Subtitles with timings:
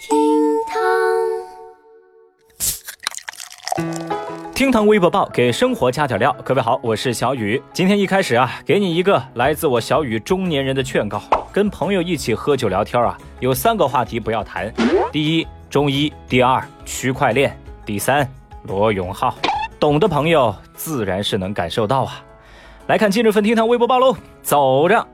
[0.00, 0.16] 厅
[0.66, 0.80] 堂，
[4.54, 6.34] 厅堂微博报给生活加点料。
[6.42, 7.62] 各位好，我是小雨。
[7.74, 11.20] 今天一开始啊，给你一个来自我小雨中年人的劝告：
[11.52, 14.72] 跟朋友一起喝酒聊天啊，有三个话题不要谈。
[15.12, 17.50] 第一，中医；第二，区块链；
[17.84, 18.26] 第三，
[18.62, 19.36] 罗永浩。
[19.78, 22.24] 懂的朋友自然是能感受到啊。
[22.86, 25.06] 来看今日份厅堂微博报喽，走着。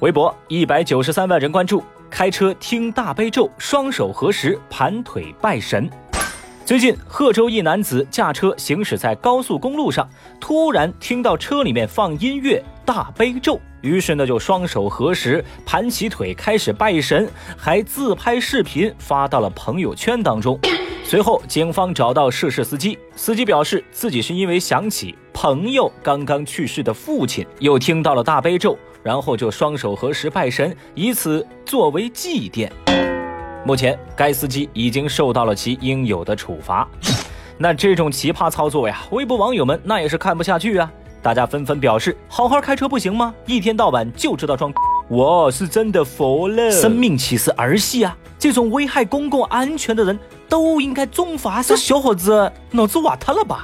[0.00, 1.84] 微博一百九十三万人关注。
[2.10, 5.88] 开车听大悲咒，双手合十，盘腿拜神。
[6.64, 20.58] 最近，贺州一男子驾车行驶在高速公路上，突然听到车里面放音乐大悲咒，于是呢就双手合十，盘起腿开始拜神，还自拍视频发到了朋友圈当中。
[21.04, 28.76] 随后，警方找到涉事司机，司机表示自己是因为想起朋友刚刚去世的父亲，又听到了大悲咒。
[29.04, 32.68] 然后就双手合十拜神，以此作为祭奠。
[33.64, 36.88] 目前该司机已经受到了其应有的处罚。
[37.56, 40.90] 那这种奇葩操作呀，微博网友们那也是看不下去啊！
[41.22, 43.32] 大家纷纷表示：好好开车不行吗？
[43.46, 44.74] 一天到晚就知道装，
[45.08, 46.68] 我是真的服了。
[46.72, 48.16] 生命岂是儿戏啊？
[48.40, 51.62] 这种危害公共安全的人都应该重罚。
[51.62, 53.62] 这小伙子脑子瓦特了吧？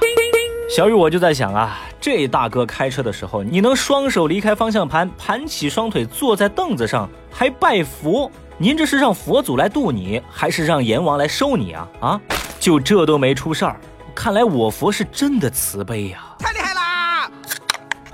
[0.67, 8.29] 小雨，我就在想啊，这大哥开车的时候，你能双手离开方向盘，盘起双腿坐在凳子上还拜佛？
[8.57, 11.87] 您这是让佛祖来渡你，还是让阎王来收你啊？
[11.99, 12.21] 啊，
[12.59, 13.79] 就这都没出事儿，
[14.15, 16.35] 看来我佛是真的慈悲呀！
[16.39, 17.29] 太厉害啦！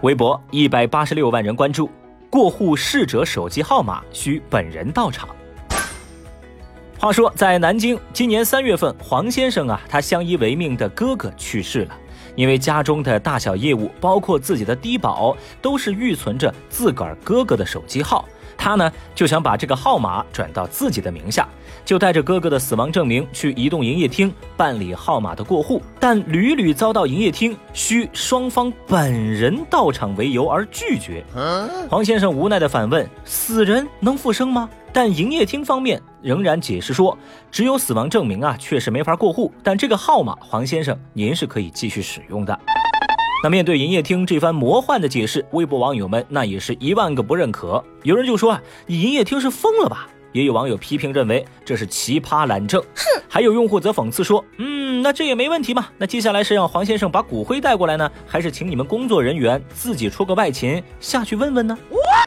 [0.02, 1.90] 微博一百八十六万人关注，
[2.30, 5.30] 过户逝者手机号码需本人到场。
[7.00, 11.98] 话说，在南京，今年三月份，黄先生啊，他相依为命的哥哥去世了。
[12.36, 18.28] 因为家中的大小业务，包括自己的低保，都是预存着自个儿哥哥的手机号。
[18.64, 21.50] 他呢就想把这个号码转到自己的名下，
[21.84, 31.26] 就带着哥哥的死亡证明去移动营业厅办理号码的过户，但屡屡遭到营业厅需双方本人到场为由而拒绝。
[31.90, 37.18] 黄先生无奈的反问：“死人能复生吗？”但营业厅方面仍然解释说，
[37.50, 39.52] 只有死亡证明啊，确实没法过户。
[39.64, 42.60] 但这个号码，黄先生您是可以继续使用的。
[43.44, 47.84] 那面对营业厅这番魔幻的解释，微博网友们那也是一万个不认可。
[48.04, 50.08] 有人就说啊，你营业厅是疯了吧？
[50.32, 52.80] 也有网友批评认为这是奇葩懒政。
[52.80, 55.88] 哼，还有用户则讽刺说，嗯，那这也没问题嘛。
[55.98, 61.76] 那接下来是让黄先生把骨灰带过来呢，还是请你们工作人员自己出个外勤下去问问呢？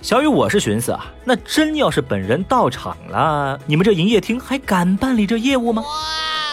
[0.02, 5.84] 小雨，我是寻思啊，那真要是本人到场了，你们这营业厅还敢办理这业务吗？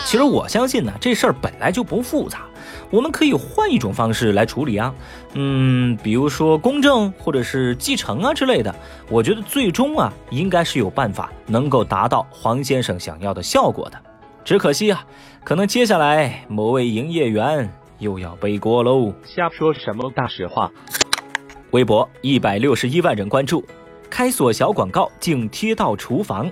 [0.05, 2.43] 其实我相信呢，这事儿本来就不复杂，
[2.91, 4.93] 我们可以换一种方式来处理啊。
[5.33, 8.75] 嗯，比如说公证或者是继承啊之类的。
[9.09, 13.97] 我觉得最终啊，应该是有办法能够达到黄先生想要的效果的。
[14.43, 15.05] 只可惜啊，
[15.43, 19.13] 可能接下来某位营业员又要背锅喽。
[19.25, 20.69] 瞎说什么大实话？
[21.71, 23.63] 微博一百六十一万人关注，
[24.09, 26.51] 开锁小广告竟贴到厨房。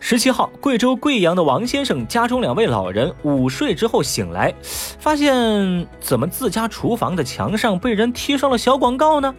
[0.00, 4.54] 十七号，贵州贵阳的王先生家中两位老人午睡之后醒来，
[4.98, 9.34] 发现怎么自家厨房的墙上被人贴上了小广告呢？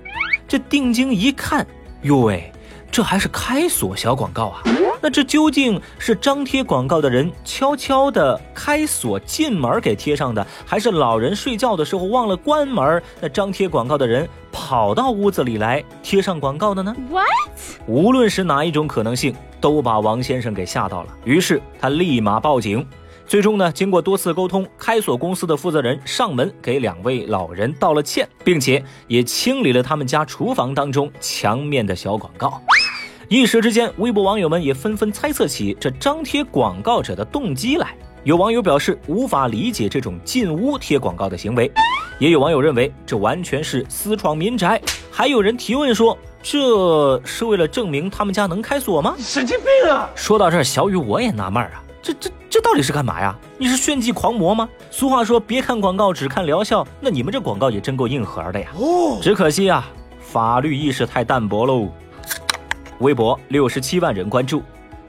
[0.47, 1.65] 这定睛一看，
[2.03, 2.51] 哟喂！
[2.91, 4.63] 这还是开锁小广告啊？
[5.01, 17.25] 那这究竟是张贴广告的人悄悄的开锁进门给贴上的，还是老人睡觉的时候忘了关门，那张贴广告的人跑到屋子里来贴上广告的呢？What？
[17.88, 21.09] 无论是哪一种可能性，都把王先生给吓到了。
[21.23, 22.85] 于是他立马报警。
[23.25, 32.59] 最终呢，经过多次沟通，开锁公司的负责人上门给两位老人道了歉，并且也清理了他们家厨房当中墙面的小广告。
[33.29, 37.94] 一时之间，微博网友们也纷纷猜测起这张贴广告者的动机来。
[38.23, 41.72] 有网友表示无法理解这种进屋贴广告的行为，
[42.18, 44.81] 也有网友认为这完全是私闯民宅。
[45.12, 49.13] 还有人提问说，这是为了证明他们家能开锁吗？
[49.19, 50.09] 神经病啊！
[50.16, 51.83] 说到这儿，小雨我也纳闷啊。
[52.01, 53.38] 这这这到底是干嘛呀？
[53.59, 54.68] 你是炫技狂魔吗？
[54.89, 56.83] 俗话说别看广告，只看疗效。
[57.00, 58.69] 那你们这广告也真够硬核的呀！
[58.75, 59.88] 哦，只可惜啊，
[60.19, 61.89] 法律意识太淡薄喽。
[63.00, 64.62] 微博六十七万人关注，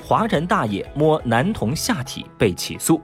[0.02, 3.00] 华人大爷摸男童下体被起诉。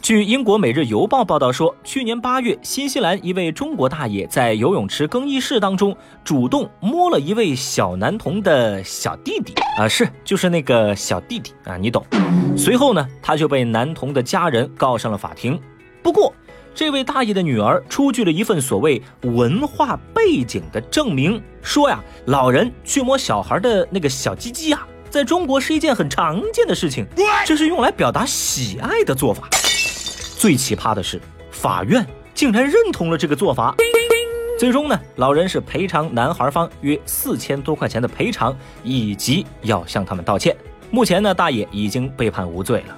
[0.00, 5.94] 据英国《每日邮报》报道说，去年八月，新西兰一位中国大爷在游泳池更衣室当中
[6.24, 12.02] 主动摸了一位小男童的小弟弟啊，是就是那个小弟弟啊，你懂。
[12.56, 15.60] 随后呢，他就被男童的家人告上了法庭。
[16.02, 16.32] 不过，
[16.78, 24.86] 这位大爷的女儿出具了一份所谓文化背景的证明，说呀，老人去摸小孩的那个小鸡鸡啊。
[25.10, 27.04] 在中国是一件很常见的事情，
[27.44, 29.48] 这是用来表达喜爱的做法。
[30.38, 31.20] 最奇葩的是，
[31.50, 33.74] 法院竟然认同了这个做法。
[34.56, 40.56] 最终呢，老人是赔偿男孩方约四千多块钱的赔偿，以及要向他们道歉。
[40.92, 42.94] 目前呢，大爷已经被判无罪了。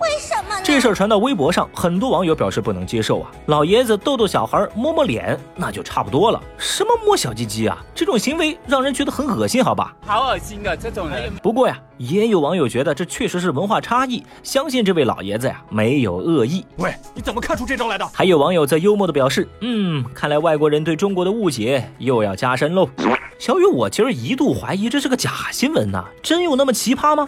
[0.71, 3.31] 这事儿传到微博上，很多网友表示不能接受啊！
[3.47, 6.41] 老爷子逗逗小孩，摸摸脸，那就差不多了。
[6.57, 7.77] 什么摸小鸡鸡啊？
[7.93, 9.93] 这种行为让人觉得很恶心，好吧？
[10.07, 11.29] 好恶心啊这种人。
[11.43, 16.65] 不过呀，也有网友觉得这确实是文化差异，相信这位老爷子呀没有恶意。
[16.77, 18.07] 喂，你怎么看出这招来的？
[18.15, 22.89] 还有网友则幽默的表示：“嗯，看来外国人对中国的误解又要加深喽。”
[23.41, 27.27] 小雨，我今儿一度怀疑这是个假新闻呐，真有那么奇葩吗？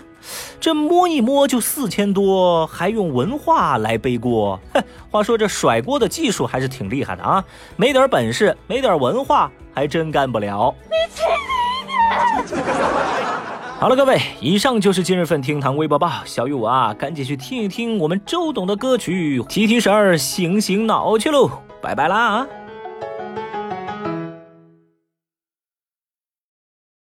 [0.61, 4.61] 这摸一摸就四千多，还用文化来背锅？
[4.75, 7.43] 哼，话说这甩锅的技术还是挺厉害的啊，
[7.77, 10.75] 没点本事，没点文化，还真干不了。
[10.85, 11.23] 你去
[12.45, 12.63] 你的！
[13.81, 16.13] 好了，各位，以上就是今日份厅堂微博报。
[16.27, 21.51] 小雨我啊，赶紧去听一听我们周董的歌曲，提提神儿，醒醒脑去喽！
[21.81, 22.47] 拜拜啦。